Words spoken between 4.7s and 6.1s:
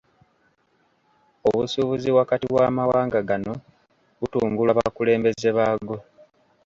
bakulembeze baago.